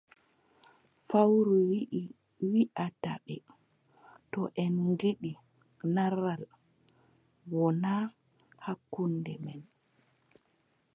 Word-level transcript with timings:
Fowru 1.07 1.57
wiʼata 2.51 3.11
ɓe: 3.25 3.35
to 4.31 4.39
en 4.63 4.73
ngiɗi 4.91 5.31
narral 5.95 6.41
wona 7.53 7.91
hakkunde 8.63 9.33
men, 9.43 9.61